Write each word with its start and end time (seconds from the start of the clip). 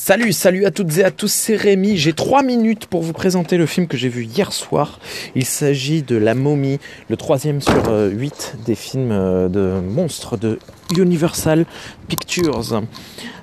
Salut, 0.00 0.32
salut 0.32 0.64
à 0.64 0.70
toutes 0.70 0.96
et 0.98 1.04
à 1.04 1.10
tous, 1.10 1.30
c'est 1.30 1.56
Rémi. 1.56 1.96
J'ai 1.96 2.12
trois 2.12 2.44
minutes 2.44 2.86
pour 2.86 3.02
vous 3.02 3.12
présenter 3.12 3.56
le 3.58 3.66
film 3.66 3.88
que 3.88 3.96
j'ai 3.96 4.08
vu 4.08 4.24
hier 4.24 4.52
soir. 4.52 5.00
Il 5.34 5.44
s'agit 5.44 6.02
de 6.02 6.14
La 6.16 6.36
Momie, 6.36 6.78
le 7.08 7.16
troisième 7.16 7.60
sur 7.60 7.88
euh, 7.88 8.08
huit 8.08 8.54
des 8.64 8.76
films 8.76 9.10
euh, 9.10 9.48
de 9.48 9.80
monstres 9.80 10.36
de 10.36 10.60
Universal 10.96 11.66
Pictures. 12.06 12.62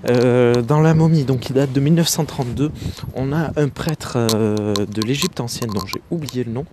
Euh, 0.09 0.61
dans 0.61 0.79
La 0.79 0.93
Momie, 0.93 1.25
donc 1.25 1.41
qui 1.41 1.51
date 1.51 1.73
de 1.73 1.79
1932, 1.81 2.71
on 3.15 3.33
a 3.33 3.51
un 3.57 3.67
prêtre 3.67 4.17
de 4.17 5.01
l'Égypte 5.01 5.41
ancienne 5.41 5.71
dont 5.71 5.85
j'ai 5.85 6.01
oublié 6.09 6.45
le 6.45 6.53
nom, 6.53 6.65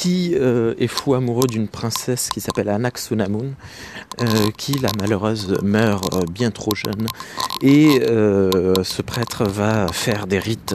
qui 0.00 0.34
euh, 0.34 0.72
est 0.78 0.86
fou 0.86 1.12
amoureux 1.12 1.46
d'une 1.46 1.68
princesse 1.68 2.30
qui 2.30 2.40
s'appelle 2.40 2.70
Anaxunamun, 2.70 3.50
euh, 4.22 4.24
qui, 4.56 4.72
la 4.78 4.88
malheureuse, 4.98 5.58
meurt 5.62 6.14
euh, 6.14 6.20
bien 6.30 6.50
trop 6.50 6.74
jeune. 6.74 7.06
Et 7.60 8.00
ce 8.00 9.02
prêtre 9.02 9.44
va 9.44 9.88
faire 9.88 10.26
des 10.26 10.38
rites 10.38 10.74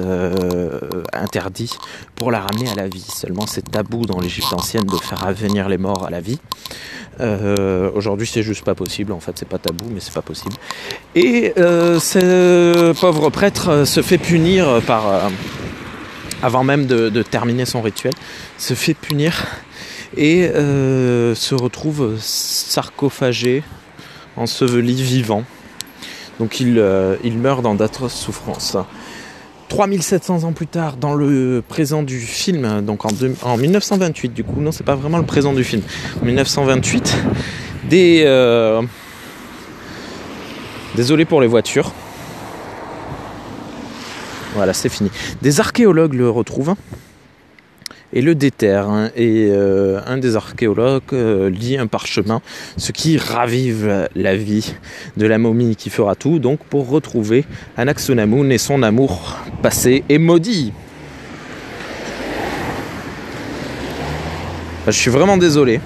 interdits 1.12 1.72
pour 2.16 2.30
la 2.30 2.42
ramener 2.42 2.70
à 2.70 2.76
la 2.76 2.88
vie. 2.88 3.02
Seulement, 3.02 3.48
c'est 3.48 3.72
tabou 3.72 4.06
dans 4.06 4.20
l'Égypte 4.20 4.54
ancienne 4.54 4.84
de 4.84 4.98
faire 4.98 5.26
revenir 5.26 5.68
les 5.68 5.80
morts 5.80 6.06
à 6.06 6.12
la 6.12 6.22
vie. 6.22 6.40
Aujourd'hui, 7.96 8.28
c'est 8.28 8.44
juste 8.44 8.64
pas 8.64 8.76
possible. 8.76 9.12
En 9.14 9.20
fait, 9.20 9.32
c'est 9.36 9.50
pas 9.50 9.58
tabou, 9.58 9.86
mais 9.92 10.00
c'est 10.00 10.14
pas 10.14 10.22
possible. 10.22 10.54
Et 11.16 11.54
ce 11.56 12.94
pauvre 13.00 13.32
prêtre 13.32 13.86
se 13.86 14.04
fait 14.04 14.20
punir 14.20 14.82
par 14.86 15.32
avant 16.46 16.64
même 16.64 16.86
de, 16.86 17.24
terminer 17.24 17.66
son 17.66 17.82
rituel, 17.82 18.14
se 18.60 18.76
fait 18.76 18.94
punir 18.94 19.48
et 20.16 20.44
euh, 20.44 21.34
se 21.34 21.56
retrouve 21.56 22.18
sarcophagé, 22.20 23.64
enseveli 24.38 25.02
vivant. 25.02 25.44
Donc 26.40 26.60
il, 26.60 26.78
euh, 26.78 27.16
il 27.24 27.40
meurt 27.40 27.64
dans 27.64 27.74
d'atroces 27.74 28.14
souffrances. 28.14 28.78
3700 29.70 30.44
ans 30.44 30.54
plus 30.54 30.68
tard, 30.68 30.98
dans 30.98 31.16
le 31.16 31.64
présent 31.68 32.04
du 32.04 32.20
film, 32.20 32.82
donc 32.82 33.06
en, 33.06 33.10
en 33.42 33.58
1928 33.58 34.32
du 34.32 34.44
coup, 34.44 34.62
non 34.62 34.72
c'est 34.72 34.84
pas 34.84 34.94
vraiment 34.94 35.18
le 35.18 35.26
présent 35.26 35.54
du 35.54 35.64
film, 35.64 35.82
1928, 36.22 37.18
des... 37.90 38.22
Euh, 38.28 38.84
désolé 40.96 41.26
pour 41.26 41.42
les 41.42 41.48
voitures, 41.48 41.92
voilà, 44.56 44.74
c'est 44.74 44.90
fini. 44.90 45.12
Des 45.42 45.60
archéologues 45.60 46.14
le 46.14 46.30
retrouvent 46.30 46.76
et 48.14 48.22
le 48.22 48.34
déterrent. 48.34 48.90
Hein. 48.90 49.12
et 49.16 49.50
euh, 49.52 50.00
un 50.08 50.18
des 50.18 50.38
archéologues 50.38 51.04
euh, 51.14 51.50
lit 51.50 51.78
un 51.78 51.88
parchemin, 51.88 52.42
ce 52.78 52.94
qui 52.94 53.18
ravive 53.18 54.08
la 54.16 54.36
vie 54.36 54.74
de 55.18 55.28
la 55.28 55.38
momie 55.38 55.76
qui 55.76 55.90
fera 55.90 56.16
tout, 56.16 56.40
donc 56.40 56.60
pour 56.60 56.90
retrouver 56.90 57.46
Anaxunamun 57.76 58.50
et 58.50 58.58
son 58.58 58.82
amour 58.82 59.38
passé 59.62 60.04
et 60.08 60.18
maudit. 60.18 60.72
Je 64.88 64.92
suis 64.92 65.12
vraiment 65.12 65.36
désolé. 65.36 65.82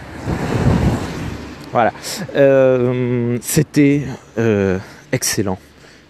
Voilà. 1.71 1.91
Euh, 2.35 3.37
c'était 3.41 4.03
excellent. 5.11 5.57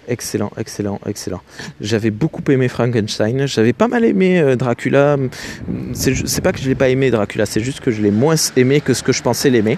Excellent, 0.10 0.52
excellent, 0.58 1.00
excellent. 1.06 1.42
J'avais 1.82 2.10
beaucoup 2.10 2.42
aimé 2.50 2.68
Frankenstein. 2.68 3.46
J'avais 3.46 3.74
pas 3.74 3.88
mal 3.88 4.04
aimé 4.04 4.40
euh, 4.40 4.56
Dracula. 4.56 5.18
C'est 5.94 6.42
pas 6.42 6.52
que 6.52 6.58
je 6.60 6.68
l'ai 6.68 6.74
pas 6.74 6.90
aimé 6.90 7.12
Dracula, 7.12 7.46
c'est 7.46 7.60
juste 7.60 7.80
que 7.80 7.92
je 7.92 8.02
l'ai 8.02 8.10
moins 8.10 8.36
aimé 8.56 8.82
que 8.82 8.96
ce 8.96 9.04
que 9.04 9.14
je 9.14 9.22
pensais 9.22 9.52
l'aimer. 9.52 9.78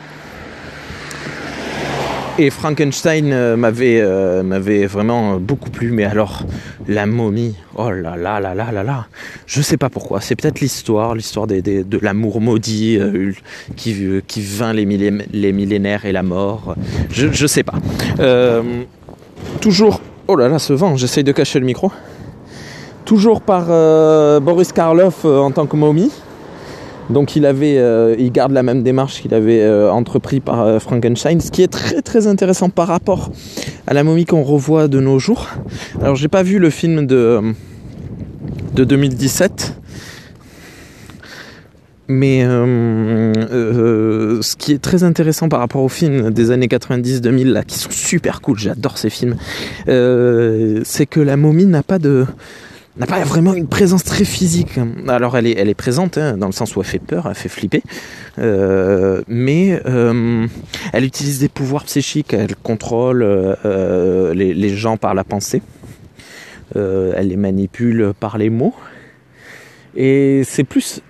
Et 2.40 2.50
Frankenstein 2.50 3.34
euh, 3.34 3.58
m'avait 3.58 4.00
euh, 4.00 4.42
m'avait 4.42 4.86
vraiment 4.86 5.36
beaucoup 5.36 5.70
plu, 5.70 5.92
mais 5.92 6.06
alors 6.06 6.46
la 6.88 7.06
momie, 7.06 7.56
oh 7.76 7.92
là 7.92 8.16
là 8.16 8.40
là 8.40 8.56
là 8.56 8.72
là 8.72 8.84
là, 8.84 9.08
je 9.48 9.62
sais 9.62 9.76
pas 9.76 9.90
pourquoi. 9.90 10.22
C'est 10.22 10.38
peut-être 10.38 10.62
l'histoire, 10.62 11.14
l'histoire 11.14 11.46
de 11.46 12.00
l'amour 12.02 12.40
maudit 12.40 12.98
qui 13.76 14.22
qui 14.26 14.42
vint 14.42 14.72
les, 14.72 14.86
les 15.34 15.52
millénaires 15.52 16.06
et 16.06 16.14
la 16.14 16.24
mort. 16.24 16.76
Je 17.12 17.28
je 17.34 17.48
sais 17.48 17.64
pas. 17.64 17.80
toujours 19.60 20.00
Oh 20.34 20.38
là 20.38 20.48
là, 20.48 20.60
ce 20.60 20.72
vent, 20.72 20.96
j'essaye 20.96 21.26
de 21.26 21.34
cacher 21.34 21.60
le 21.60 21.66
micro. 21.66 21.92
Toujours 23.04 23.42
par 23.42 23.66
euh, 23.68 24.40
Boris 24.40 24.72
Karloff 24.72 25.26
euh, 25.26 25.40
en 25.40 25.52
tant 25.52 25.66
que 25.66 25.76
momie. 25.76 26.10
Donc 27.10 27.36
il 27.36 27.46
avait, 27.46 27.78
euh, 27.78 28.16
il 28.18 28.32
garde 28.32 28.54
la 28.54 28.64
même 28.64 28.82
démarche 28.82 29.22
qu'il 29.22 29.34
avait 29.34 29.70
entrepris 29.90 30.40
par 30.40 30.82
Frankenstein, 30.82 31.42
ce 31.42 31.52
qui 31.52 31.64
est 31.64 31.68
très 31.68 32.02
très 32.02 32.28
intéressant 32.28 32.70
par 32.70 32.88
rapport 32.88 33.30
à 33.88 33.94
la 33.94 34.06
momie 34.06 34.24
qu'on 34.24 34.44
revoit 34.44 34.88
de 34.88 35.02
nos 35.02 35.20
jours. 35.20 35.50
Alors 36.02 36.16
j'ai 36.16 36.30
pas 36.30 36.44
vu 36.44 36.60
le 36.60 36.70
film 36.70 37.06
de 37.06 37.42
de 38.74 38.86
2017, 38.86 39.81
mais 42.12 42.44
euh, 42.44 43.34
euh, 43.52 44.42
ce 44.42 44.56
qui 44.56 44.74
est 44.74 44.82
très 44.82 45.04
intéressant 45.04 45.50
par 45.50 45.60
rapport 45.60 45.82
aux 45.82 45.90
films 45.90 46.30
des 46.30 46.52
années 46.52 46.68
90-2000 46.68 47.46
là, 47.46 47.64
qui 47.64 47.78
sont 47.78 47.90
super 47.90 48.42
cool, 48.42 48.60
j'adore 48.60 48.98
ces 48.98 49.10
films, 49.10 49.36
euh, 49.88 50.82
c'est 50.84 51.06
que 51.06 51.20
la 51.20 51.38
momie 51.38 51.66
n'a 51.66 51.84
pas 51.84 52.00
de 52.00 52.26
n'a 52.98 53.06
pas 53.06 53.24
vraiment 53.24 53.54
une 53.54 53.68
présence 53.68 54.04
très 54.04 54.26
physique. 54.26 54.78
Alors 55.08 55.38
elle 55.38 55.48
est, 55.48 55.58
elle 55.58 55.70
est 55.70 55.74
présente 55.74 56.18
hein, 56.18 56.36
dans 56.36 56.48
le 56.48 56.52
sens 56.52 56.76
où 56.76 56.82
elle 56.82 56.86
fait 56.86 57.00
peur, 57.00 57.26
elle 57.30 57.36
fait 57.36 57.50
flipper, 57.50 57.82
mais 58.38 59.82
elle 60.92 61.06
utilise 61.06 61.40
des 61.40 61.48
pouvoirs 61.48 61.86
psychiques, 61.86 62.34
elle 62.34 62.58
contrôle 62.58 63.26
les, 63.64 64.54
les, 64.54 64.76
gens 64.76 64.98
par 64.98 65.14
la 65.14 65.24
pensée, 65.24 65.62
elle 66.76 67.30
les 67.30 67.38
manipule 67.38 68.12
par 68.20 68.38
les 68.38 68.50
mots. 68.50 68.76
Et 69.96 70.44
c'est 70.46 70.64
plus 70.66 71.02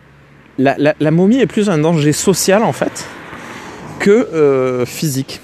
la, 0.62 1.12
momie 1.12 1.40
est 1.40 1.48
plus 1.48 1.70
un 1.70 1.78
danger 1.78 2.14
social 2.14 2.64
en 2.64 2.74
fait 2.74 3.06
que 4.00 4.10
euh, 4.12 4.86
physique. 4.86 5.42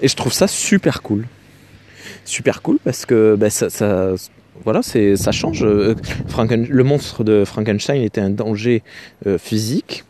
Et 0.00 0.08
je 0.08 0.16
trouve 0.16 0.32
ça 0.32 0.46
super 0.46 1.02
cool. 1.02 1.26
Super 2.24 2.62
cool 2.62 2.78
parce 2.84 3.06
que 3.06 3.36
ben, 3.36 3.50
ça, 3.50 3.68
voilà, 4.64 4.82
ça 4.82 5.32
change. 5.32 5.64
Euh, 5.64 5.94
le 6.48 6.84
monstre 6.84 7.24
de 7.24 7.44
Frankenstein 7.44 8.02
était 8.02 8.20
un 8.20 8.30
danger 8.30 8.82
euh, 9.26 9.38
physique. 9.38 10.04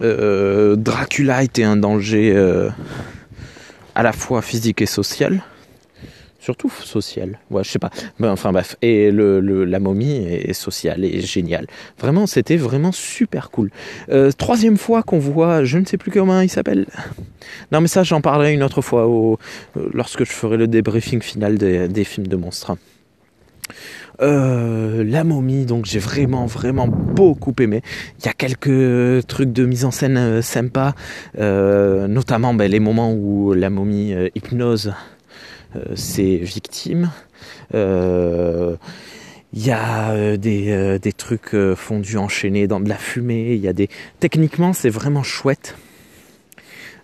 Dracula 0.00 1.42
était 1.42 1.64
un 1.64 1.76
danger 1.76 2.34
à 3.94 4.02
la 4.02 4.12
fois 4.12 4.40
physique 4.40 4.80
et 4.82 4.86
social 4.86 5.42
surtout 6.44 6.70
social. 6.70 7.38
Ouais, 7.50 7.64
je 7.64 7.70
sais 7.70 7.78
pas. 7.78 7.90
Ben, 8.20 8.30
enfin 8.30 8.52
bref, 8.52 8.76
et 8.82 9.10
la 9.10 9.80
momie 9.80 10.12
est, 10.12 10.52
sociale 10.52 11.04
et 11.04 11.20
géniale. 11.20 11.66
Vraiment, 11.98 12.26
c'était 12.26 12.58
vraiment 12.58 12.92
super 12.92 13.50
cool. 13.50 13.70
Euh, 14.10 14.30
troisième 14.30 14.76
fois 14.76 15.02
qu'on 15.02 15.18
voit, 15.18 15.64
je 15.64 15.78
ne 15.78 15.86
sais 15.86 15.96
plus 15.96 16.10
comment 16.10 16.40
il 16.40 16.50
s'appelle. 16.50 16.86
Non, 17.72 17.80
mais 17.80 17.88
ça, 17.88 18.02
j'en 18.02 18.20
parlerai 18.20 18.52
une 18.52 18.62
autre 18.62 18.82
fois 18.82 19.06
au, 19.06 19.38
euh, 19.76 19.88
lorsque 19.94 20.24
je 20.24 20.32
ferai 20.32 20.58
le 20.58 20.66
débriefing 20.66 21.22
final 21.22 21.56
des, 21.56 22.04
films 22.04 22.26
de 22.26 22.36
monstres. 22.36 22.76
Euh, 24.20 25.02
la 25.02 25.24
momie, 25.24 25.64
donc 25.64 25.86
j'ai 25.86 25.98
vraiment 25.98 26.44
vraiment 26.44 26.86
beaucoup 26.86 27.54
aimé. 27.58 27.80
Il 28.20 28.26
y 28.26 28.28
a 28.28 28.32
quelques 28.34 29.26
trucs 29.26 29.52
de 29.52 29.64
mise 29.64 29.86
en 29.86 29.90
scène 29.90 30.42
sympas, 30.42 30.92
notamment 31.38 32.52
ben, 32.52 32.70
les 32.70 32.80
moments 32.80 33.12
où 33.14 33.54
la 33.54 33.70
momie 33.70 34.14
hypnose 34.34 34.92
ses 35.94 36.40
euh, 36.40 36.44
victimes. 36.44 37.10
Euh, 37.74 38.76
il 39.52 39.64
y 39.64 39.70
a 39.70 40.10
euh, 40.10 40.36
des, 40.36 40.98
des, 40.98 41.12
trucs 41.12 41.56
fondus 41.76 42.16
enchaînés 42.16 42.66
dans 42.66 42.80
de 42.80 42.88
la 42.88 42.96
fumée. 42.96 43.54
Il 43.54 43.60
y 43.60 43.68
a 43.68 43.72
des 43.72 43.88
techniquement 44.18 44.72
c'est 44.72 44.90
vraiment 44.90 45.22
chouette. 45.22 45.76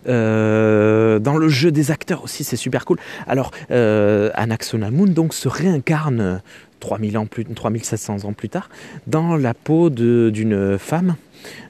dans 0.05 1.37
le 1.37 1.47
jeu 1.47 1.71
des 1.71 1.91
acteurs 1.91 2.23
aussi, 2.23 2.43
c'est 2.43 2.57
super 2.57 2.85
cool. 2.85 2.97
Alors, 3.27 3.51
euh, 3.71 4.31
Anaxonamun 4.33 5.07
donc 5.07 5.33
se 5.33 5.47
réincarne 5.47 6.41
3000 6.79 7.17
ans 7.17 7.25
plus, 7.27 7.45
3700 7.45 8.25
ans 8.25 8.33
plus 8.33 8.49
tard 8.49 8.69
dans 9.07 9.37
la 9.37 9.53
peau 9.53 9.89
d'une 9.89 10.77
femme. 10.77 11.15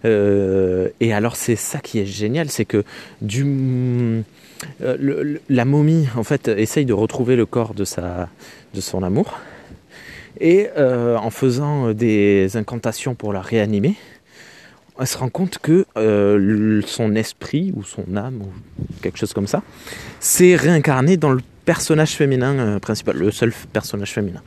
Et 0.04 1.14
alors, 1.14 1.36
c'est 1.36 1.56
ça 1.56 1.80
qui 1.80 2.00
est 2.00 2.06
génial, 2.06 2.50
c'est 2.50 2.66
que 2.66 2.84
euh, 4.82 5.38
la 5.50 5.66
momie, 5.66 6.08
en 6.16 6.24
fait, 6.24 6.48
essaye 6.48 6.86
de 6.86 6.94
retrouver 6.94 7.36
le 7.36 7.46
corps 7.46 7.74
de, 7.74 7.84
son 7.86 9.04
amour. 9.04 9.40
Et 10.40 10.70
euh, 10.78 11.18
en 11.18 11.30
faisant 11.30 11.94
des 11.94 12.56
incantations 12.56 13.16
pour 13.16 13.34
la 13.34 13.42
réanimer, 13.42 13.96
elle 15.00 15.08
se 15.08 15.18
rend 15.18 15.30
compte 15.30 15.58
que 15.60 15.86
euh, 15.98 16.82
son 16.86 17.16
esprit 17.16 17.74
ou 17.76 17.84
son 17.84 18.16
âme 18.16 18.42
ou 18.42 18.48
quelque 19.02 19.18
chose 19.18 19.34
comme 19.34 19.48
ça 19.48 19.64
s'est 20.20 20.56
réincarné 20.56 21.18
dans 21.18 21.32
le 21.32 21.42
personnage 21.66 22.12
féminin 22.12 22.80
principal, 22.80 23.18
le 23.18 23.32
seul 23.32 23.52
personnage 23.74 24.12
féminin. 24.12 24.42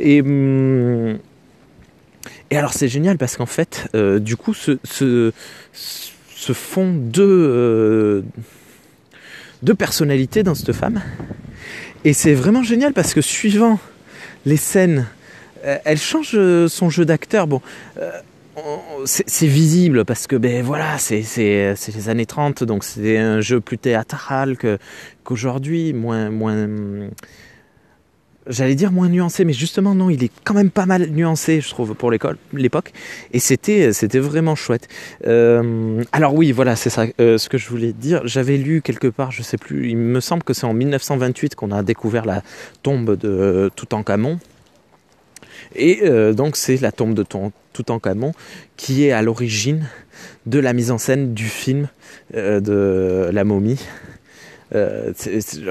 Hum, 0.00 1.18
et 2.50 2.56
alors 2.56 2.72
c'est 2.72 2.88
génial 2.88 3.18
parce 3.18 3.36
qu'en 3.36 3.46
fait, 3.46 3.88
du 3.94 4.36
coup, 4.36 4.54
se, 4.54 4.78
se, 4.84 5.32
font 6.52 6.92
deux 6.92 8.24
de 9.62 9.72
personnalité 9.72 10.42
dans 10.42 10.54
cette 10.54 10.72
femme. 10.72 11.02
Et 12.04 12.12
c'est 12.12 12.34
vraiment 12.34 12.62
génial 12.62 12.92
parce 12.92 13.14
que 13.14 13.20
suivant 13.20 13.78
les 14.46 14.56
scènes, 14.56 15.06
euh, 15.64 15.78
elle 15.84 15.98
change 15.98 16.32
euh, 16.34 16.68
son 16.68 16.90
jeu 16.90 17.04
d'acteur. 17.04 17.46
Bon, 17.46 17.60
euh, 17.98 18.10
c'est 19.04 19.46
visible 19.46 20.04
parce 20.04 20.26
que 20.26 20.34
ben 20.34 20.64
voilà, 20.64 20.98
c'est 20.98 21.22
les 21.36 22.08
années 22.08 22.26
30, 22.26 22.64
donc 22.64 22.82
c'est 22.82 23.16
un 23.16 23.40
jeu 23.40 23.60
plus 23.60 23.78
théâtral 23.78 24.56
qu'aujourd'hui, 25.22 25.92
moins 25.92 26.28
moins 26.28 26.68
j'allais 28.48 28.74
dire 28.74 28.92
moins 28.92 29.08
nuancé, 29.08 29.44
mais 29.44 29.52
justement 29.52 29.94
non, 29.94 30.10
il 30.10 30.24
est 30.24 30.30
quand 30.44 30.54
même 30.54 30.70
pas 30.70 30.86
mal 30.86 31.08
nuancé, 31.10 31.60
je 31.60 31.68
trouve, 31.68 31.94
pour 31.94 32.10
l'époque. 32.10 32.92
Et 33.32 33.38
c'était, 33.38 33.92
c'était 33.92 34.18
vraiment 34.18 34.54
chouette. 34.54 34.88
Euh, 35.26 36.02
alors 36.12 36.34
oui, 36.34 36.52
voilà, 36.52 36.76
c'est 36.76 36.90
ça, 36.90 37.04
euh, 37.20 37.38
ce 37.38 37.48
que 37.48 37.58
je 37.58 37.68
voulais 37.68 37.92
dire. 37.92 38.22
J'avais 38.24 38.56
lu 38.56 38.82
quelque 38.82 39.08
part, 39.08 39.30
je 39.30 39.42
sais 39.42 39.58
plus, 39.58 39.90
il 39.90 39.96
me 39.96 40.20
semble 40.20 40.42
que 40.42 40.52
c'est 40.52 40.66
en 40.66 40.74
1928 40.74 41.54
qu'on 41.54 41.70
a 41.70 41.82
découvert 41.82 42.24
la 42.24 42.42
tombe 42.82 43.16
de 43.16 43.70
Toutankhamon. 43.76 44.38
Et 45.74 46.00
euh, 46.04 46.32
donc 46.32 46.56
c'est 46.56 46.80
la 46.80 46.92
tombe 46.92 47.14
de 47.14 47.24
Toutankhamon 47.72 48.32
qui 48.76 49.04
est 49.04 49.12
à 49.12 49.22
l'origine 49.22 49.86
de 50.46 50.58
la 50.58 50.72
mise 50.72 50.90
en 50.90 50.98
scène 50.98 51.34
du 51.34 51.44
film 51.44 51.88
de 52.32 53.28
la 53.32 53.44
momie 53.44 53.78
euh, 54.74 55.12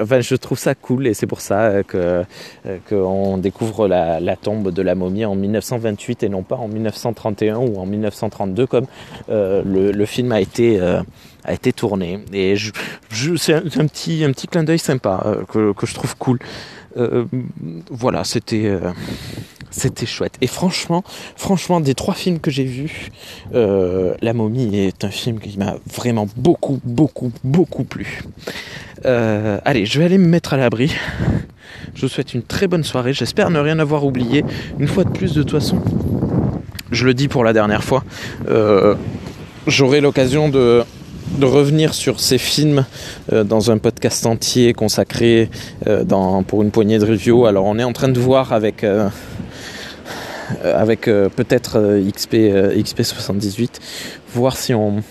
enfin, 0.00 0.20
je 0.20 0.34
trouve 0.34 0.58
ça 0.58 0.74
cool 0.74 1.06
et 1.06 1.14
c'est 1.14 1.26
pour 1.26 1.40
ça 1.40 1.82
que 1.84 2.24
euh, 2.66 2.78
qu'on 2.88 3.38
découvre 3.38 3.86
la, 3.86 4.36
tombe 4.36 4.72
de 4.72 4.82
la 4.82 4.94
momie 4.94 5.24
en 5.24 5.34
1928 5.34 6.24
et 6.24 6.28
non 6.28 6.42
pas 6.42 6.56
en 6.56 6.68
1931 6.68 7.58
ou 7.58 7.78
en 7.78 7.86
1932 7.86 8.66
comme 8.66 8.86
euh, 9.28 9.62
le, 9.64 9.92
le, 9.92 10.06
film 10.06 10.32
a 10.32 10.40
été 10.40 10.80
a 10.80 11.52
été 11.52 11.72
tourné. 11.72 12.20
Et 12.32 12.56
je, 12.56 12.72
je, 13.10 13.36
c'est 13.36 13.54
un, 13.54 13.58
un, 13.58 13.86
petit 13.86 14.24
un 14.24 14.32
petit 14.32 14.48
clin 14.48 14.64
d'œil 14.64 14.78
sympa 14.78 15.24
que, 15.52 15.72
que 15.72 15.86
je 15.86 15.94
trouve 15.94 16.16
cool. 16.16 16.38
voilà, 17.90 18.24
c'était 18.24 18.78
c'était 19.70 20.06
chouette. 20.06 20.34
Et 20.40 20.46
franchement, 20.46 21.04
franchement, 21.36 21.80
des 21.80 21.94
trois 21.94 22.14
films 22.14 22.40
que 22.40 22.50
j'ai 22.50 22.64
vus, 22.64 23.10
euh, 23.54 24.14
La 24.22 24.32
momie 24.32 24.76
est 24.76 25.04
un 25.04 25.10
film 25.10 25.38
qui 25.38 25.58
m'a 25.58 25.76
vraiment 25.94 26.26
beaucoup, 26.36 26.80
beaucoup, 26.84 27.32
beaucoup 27.44 27.84
plu. 27.84 28.22
Euh, 29.04 29.58
allez, 29.64 29.86
je 29.86 29.98
vais 29.98 30.06
aller 30.06 30.18
me 30.18 30.26
mettre 30.26 30.54
à 30.54 30.56
l'abri. 30.56 30.92
Je 31.94 32.02
vous 32.02 32.08
souhaite 32.08 32.34
une 32.34 32.42
très 32.42 32.66
bonne 32.66 32.84
soirée. 32.84 33.12
J'espère 33.12 33.50
ne 33.50 33.58
rien 33.58 33.78
avoir 33.78 34.04
oublié. 34.04 34.44
Une 34.78 34.88
fois 34.88 35.04
de 35.04 35.10
plus, 35.10 35.34
de 35.34 35.42
toute 35.42 35.52
façon, 35.52 35.80
je 36.90 37.04
le 37.04 37.14
dis 37.14 37.28
pour 37.28 37.44
la 37.44 37.52
dernière 37.52 37.84
fois, 37.84 38.04
euh, 38.48 38.94
j'aurai 39.66 40.00
l'occasion 40.00 40.48
de 40.48 40.84
revenir 41.40 41.94
sur 41.94 42.20
ces 42.20 42.38
films 42.38 42.84
dans 43.30 43.70
un 43.70 43.78
podcast 43.78 44.26
entier 44.26 44.72
consacré 44.72 45.50
pour 46.48 46.62
une 46.62 46.70
poignée 46.70 46.98
de 46.98 47.06
reviews. 47.06 47.46
Alors 47.46 47.64
on 47.66 47.78
est 47.78 47.84
en 47.84 47.92
train 47.92 48.08
de 48.08 48.18
voir 48.18 48.52
avec 48.52 48.84
avec 50.62 51.08
euh, 51.08 51.28
peut-être 51.28 51.78
euh, 51.78 52.10
XP, 52.10 52.34
euh, 52.34 52.74
XP78, 52.74 53.80
voir 54.34 54.56
si 54.56 54.74
on, 54.74 55.02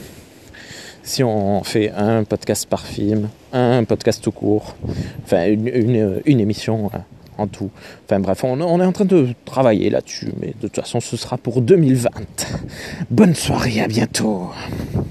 si 1.04 1.24
on 1.24 1.64
fait 1.64 1.92
un 1.92 2.24
podcast 2.24 2.68
par 2.68 2.86
film, 2.86 3.30
un 3.54 3.84
podcast 3.84 4.24
tout 4.24 4.32
court, 4.32 4.76
enfin 5.24 5.48
une, 5.48 6.22
une, 6.26 6.40
émission 6.40 6.90
en 7.38 7.48
tout. 7.48 7.70
Enfin 8.06 8.20
bref, 8.20 8.44
on, 8.44 8.60
on, 8.62 8.82
est 8.82 8.86
en 8.86 8.92
train 8.92 9.06
de 9.06 9.30
travailler 9.46 9.90
là-dessus, 9.90 10.32
mais 10.40 10.48
de 10.48 10.68
toute 10.68 10.76
façon 10.76 11.00
ce 11.00 11.16
sera 11.18 11.38
pour 11.38 11.62
2020. 11.62 12.10
Bonne 13.10 13.36
soirée, 13.36 13.82
à 13.82 13.88
bientôt. 13.88 14.50